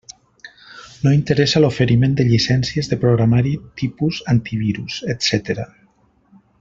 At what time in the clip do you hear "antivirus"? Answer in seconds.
4.35-4.97